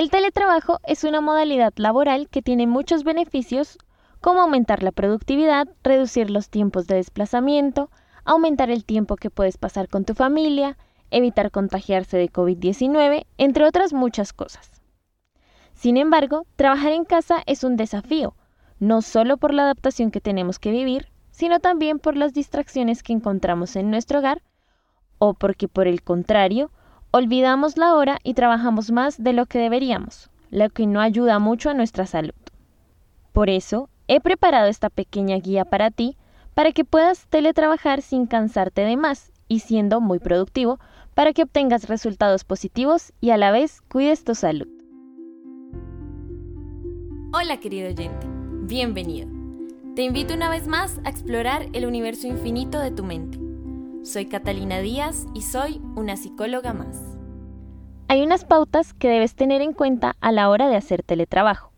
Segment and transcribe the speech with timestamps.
[0.00, 3.76] El teletrabajo es una modalidad laboral que tiene muchos beneficios
[4.22, 7.90] como aumentar la productividad, reducir los tiempos de desplazamiento,
[8.24, 10.78] aumentar el tiempo que puedes pasar con tu familia,
[11.10, 14.80] evitar contagiarse de COVID-19, entre otras muchas cosas.
[15.74, 18.34] Sin embargo, trabajar en casa es un desafío,
[18.78, 23.12] no solo por la adaptación que tenemos que vivir, sino también por las distracciones que
[23.12, 24.40] encontramos en nuestro hogar
[25.18, 26.70] o porque por el contrario,
[27.12, 31.70] olvidamos la hora y trabajamos más de lo que deberíamos, lo que no ayuda mucho
[31.70, 32.34] a nuestra salud.
[33.32, 36.16] Por eso, he preparado esta pequeña guía para ti
[36.54, 40.78] para que puedas teletrabajar sin cansarte de más y siendo muy productivo
[41.14, 44.68] para que obtengas resultados positivos y a la vez cuides tu salud.
[47.32, 48.26] Hola querido oyente,
[48.62, 49.28] bienvenido.
[49.94, 53.39] Te invito una vez más a explorar el universo infinito de tu mente.
[54.02, 57.18] Soy Catalina Díaz y soy una psicóloga más.
[58.08, 61.70] Hay unas pautas que debes tener en cuenta a la hora de hacer teletrabajo.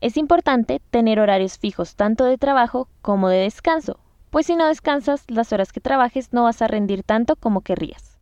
[0.00, 3.98] Es importante tener horarios fijos tanto de trabajo como de descanso,
[4.30, 8.20] pues si no descansas las horas que trabajes no vas a rendir tanto como querrías.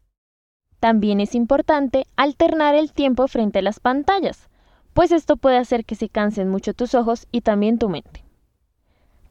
[0.80, 4.48] También es importante alternar el tiempo frente a las pantallas,
[4.94, 8.27] pues esto puede hacer que se cansen mucho tus ojos y también tu mente.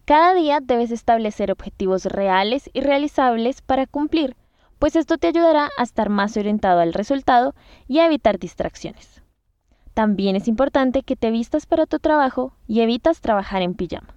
[0.08, 4.38] Cada día debes establecer objetivos reales y realizables para cumplir,
[4.80, 7.56] pues esto te ayudará a estar más orientado al resultado
[7.90, 9.22] y a evitar distracciones.
[9.94, 14.16] También es importante que te vistas para tu trabajo y evitas trabajar en pijama.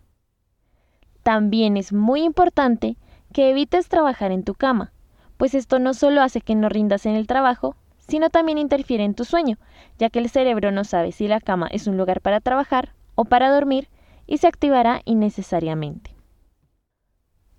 [1.25, 2.97] También es muy importante
[3.33, 4.93] que evites trabajar en tu cama,
[5.39, 9.15] pues esto no solo hace que no rindas en el trabajo, sino también interfiere en
[9.15, 9.59] tu sueño,
[9.99, 13.25] ya que el cerebro no sabe si la cama es un lugar para trabajar o
[13.25, 13.89] para dormir
[14.31, 16.15] y se activará innecesariamente.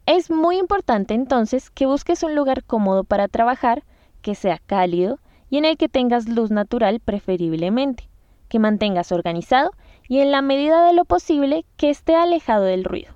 [0.06, 3.84] Es muy importante entonces que busques un lugar cómodo para trabajar,
[4.22, 5.20] que sea cálido
[5.50, 8.10] y en el que tengas luz natural preferiblemente,
[8.48, 9.72] que mantengas organizado
[10.08, 13.14] y en la medida de lo posible que esté alejado del ruido.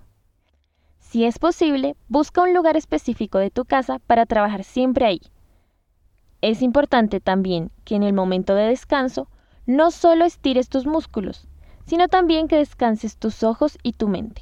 [0.99, 5.21] Si es posible, busca un lugar específico de tu casa para trabajar siempre ahí.
[6.41, 9.29] Es importante también que en el momento de descanso
[9.65, 11.47] no solo estires tus músculos,
[11.85, 14.41] sino también que descanses tus ojos y tu mente.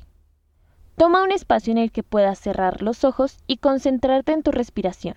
[0.95, 5.15] Toma un espacio en el que puedas cerrar los ojos y concentrarte en tu respiración.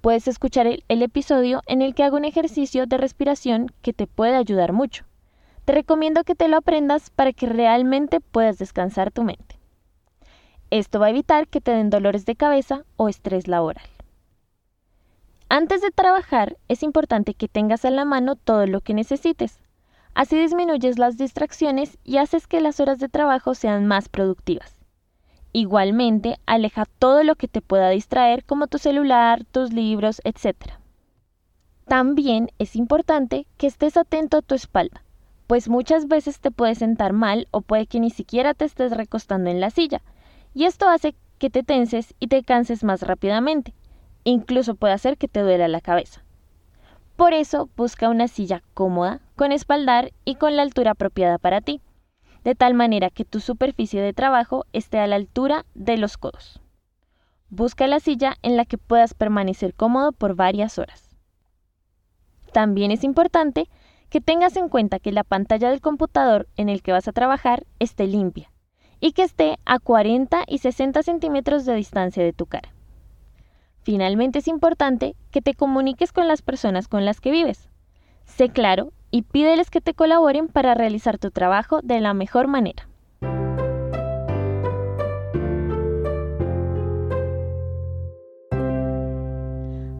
[0.00, 4.36] Puedes escuchar el, episodio en el que hago un ejercicio de respiración que te puede
[4.36, 5.04] ayudar mucho.
[5.64, 9.58] Te recomiendo que te lo aprendas para que realmente puedas descansar tu mente.
[10.70, 13.84] Esto va a evitar que te den dolores de cabeza o estrés laboral.
[15.48, 19.58] Antes de trabajar, es importante que tengas a la mano todo lo que necesites.
[20.18, 24.74] Así disminuyes las distracciones y haces que las horas de trabajo sean más productivas.
[25.52, 30.56] Igualmente, aleja todo lo que te pueda distraer como tu celular, tus libros, etc.
[31.86, 35.04] También es importante que estés atento a tu espalda,
[35.46, 39.50] pues muchas veces te puedes sentar mal o puede que ni siquiera te estés recostando
[39.50, 40.02] en la silla,
[40.52, 43.72] y esto hace que te tenses y te canses más rápidamente.
[44.24, 46.24] Incluso puede hacer que te duela la cabeza.
[47.18, 51.80] Por eso busca una silla cómoda, con espaldar y con la altura apropiada para ti,
[52.44, 56.60] de tal manera que tu superficie de trabajo esté a la altura de los codos.
[57.50, 61.16] Busca la silla en la que puedas permanecer cómodo por varias horas.
[62.52, 63.68] También es importante
[64.10, 67.66] que tengas en cuenta que la pantalla del computador en el que vas a trabajar
[67.80, 68.52] esté limpia
[69.00, 72.72] y que esté a 40 y 60 centímetros de distancia de tu cara.
[73.88, 77.70] Finalmente es importante que te comuniques con las personas con las que vives.
[78.26, 82.86] Sé claro y pídeles que te colaboren para realizar tu trabajo de la mejor manera.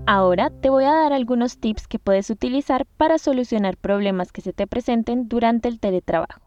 [0.04, 4.52] Ahora te voy a dar algunos tips que puedes utilizar para solucionar problemas que se
[4.52, 6.42] te presenten durante el teletrabajo.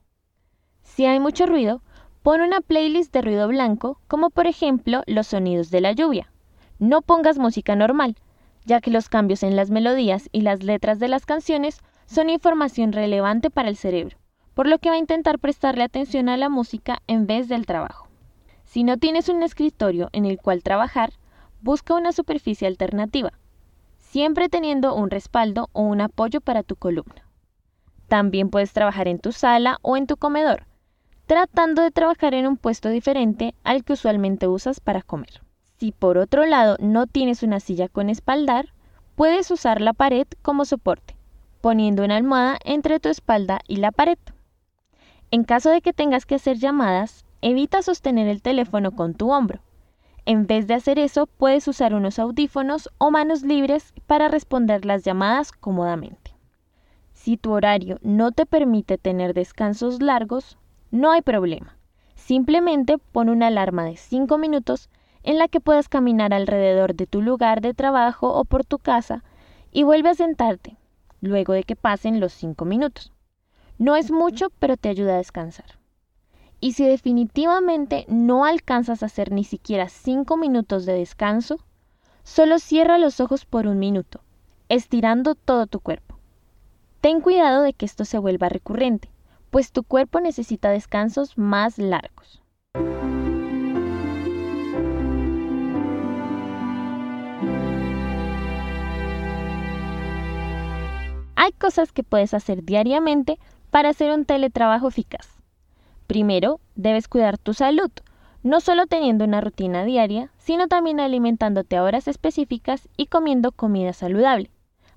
[0.84, 1.82] Si hay mucho ruido,
[2.22, 6.31] Pon una playlist de ruido blanco, como por ejemplo los sonidos de la lluvia.
[6.82, 8.16] No pongas música normal,
[8.66, 12.92] ya que los cambios en las melodías y las letras de las canciones son información
[12.92, 14.18] relevante para el cerebro,
[14.56, 18.08] por lo que va a intentar prestarle atención a la música en vez del trabajo.
[18.64, 21.14] Si no tienes un escritorio en el cual trabajar,
[21.62, 23.32] busca una superficie alternativa,
[24.00, 27.28] siempre teniendo un respaldo o un apoyo para tu columna.
[28.08, 30.66] También puedes trabajar en tu sala o en tu comedor,
[31.28, 35.44] tratando de trabajar en un puesto diferente al que usualmente usas para comer.
[35.82, 38.72] Si por otro lado no tienes una silla con espaldar,
[39.16, 41.16] puedes usar la pared como soporte,
[41.60, 44.20] poniendo una almohada entre tu espalda y la pared.
[45.32, 49.62] En caso de que tengas que hacer llamadas, evita sostener el teléfono con tu hombro.
[50.28, 55.04] En vez de hacer eso, puedes usar unos audífonos o manos libres para responder las
[55.04, 56.36] llamadas cómodamente.
[57.14, 60.60] Si tu horario no te permite tener descansos largos,
[60.92, 61.76] no hay problema.
[62.14, 64.92] Simplemente pon una alarma de 5 minutos
[65.24, 69.24] en la que puedas caminar alrededor de tu lugar de trabajo o por tu casa
[69.72, 70.78] y vuelve a sentarte
[71.22, 73.14] luego de que pasen los 5 minutos.
[73.78, 75.80] No es mucho, pero te ayuda a descansar.
[76.60, 81.60] Y si definitivamente no alcanzas a hacer ni siquiera 5 minutos de descanso,
[82.24, 84.22] solo cierra los ojos por un minuto,
[84.70, 86.20] estirando todo tu cuerpo.
[87.00, 89.10] Ten cuidado de que esto se vuelva recurrente,
[89.50, 92.41] pues tu cuerpo necesita descansos más largos.
[101.58, 103.40] Cosas que puedes hacer diariamente
[103.70, 105.28] para hacer un teletrabajo eficaz.
[106.08, 107.92] Primero, debes cuidar tu salud,
[108.44, 113.94] no solo teniendo una rutina diaria, sino también alimentándote a horas específicas y comiendo comida
[113.94, 114.52] saludable,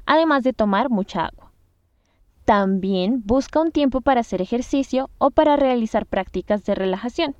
[0.07, 1.53] además de tomar mucha agua.
[2.45, 7.37] También busca un tiempo para hacer ejercicio o para realizar prácticas de relajación.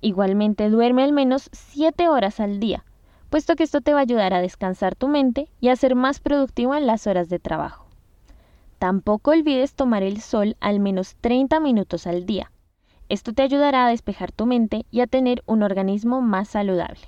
[0.00, 2.84] Igualmente duerme al menos 7 horas al día,
[3.30, 6.20] puesto que esto te va a ayudar a descansar tu mente y a ser más
[6.20, 7.85] productivo en las horas de trabajo.
[8.78, 12.52] Tampoco olvides tomar el sol al menos 30 minutos al día.
[13.08, 17.00] Esto te ayudará a despejar tu mente y a tener un organismo más saludable.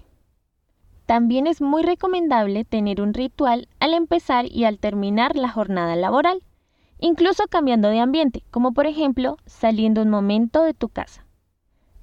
[1.05, 6.43] También es muy recomendable tener un ritual al empezar y al terminar la jornada laboral,
[6.99, 11.25] incluso cambiando de ambiente, como por ejemplo saliendo un momento de tu casa.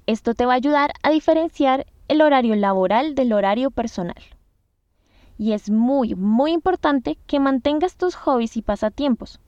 [0.06, 4.22] Esto te va a ayudar a diferenciar el horario laboral del horario personal.
[5.38, 9.40] Y es muy, muy importante que mantengas tus hobbies y pasatiempos,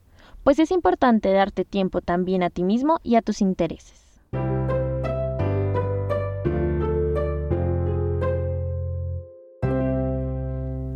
[0.43, 4.09] pues es importante darte tiempo también a ti mismo y a tus intereses.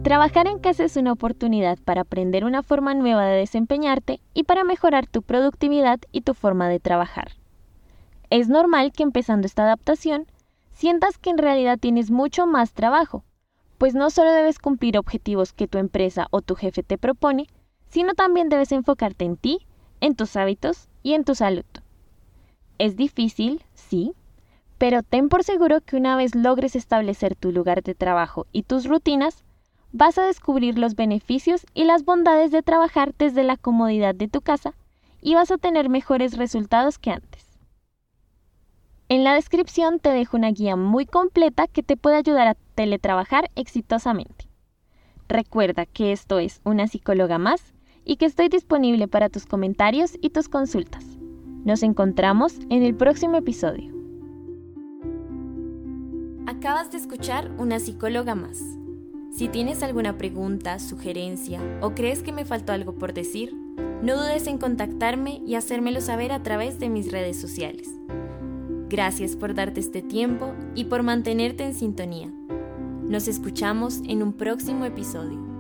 [0.04, 4.66] Trabajar en casa es una oportunidad para aprender una forma nueva de desempeñarte y para
[4.66, 7.32] mejorar tu productividad y tu forma de trabajar.
[8.30, 10.28] Es normal que empezando esta adaptación
[10.74, 13.24] sientas que en realidad tienes mucho más trabajo,
[13.78, 17.48] pues no solo debes cumplir objetivos que tu empresa o tu jefe te propone,
[17.94, 19.60] sino también debes enfocarte en ti,
[20.02, 21.66] en tus hábitos y en tu salud.
[22.80, 24.14] Es difícil, sí,
[24.80, 28.88] pero ten por seguro que una vez logres establecer tu lugar de trabajo y tus
[28.88, 29.44] rutinas,
[29.92, 34.42] vas a descubrir los beneficios y las bondades de trabajar desde la comodidad de tu
[34.42, 34.74] casa
[35.22, 37.60] y vas a tener mejores resultados que antes.
[39.08, 43.52] En la descripción te dejo una guía muy completa que te puede ayudar a teletrabajar
[43.54, 44.48] exitosamente.
[45.28, 47.74] Recuerda que esto es una psicóloga más
[48.06, 51.06] y que estoy disponible para tus comentarios y tus consultas.
[51.64, 53.94] Nos encontramos en el próximo episodio.
[56.46, 58.62] Acabas de escuchar una psicóloga más.
[59.32, 63.56] Si tienes alguna pregunta, sugerencia o crees que me faltó algo por decir,
[64.04, 67.90] no dudes en contactarme y hacérmelo saber a través de mis redes sociales.
[68.90, 72.32] Gracias por darte este tiempo y por mantenerte en sintonía.
[73.02, 75.53] Nos escuchamos en un próximo episodio.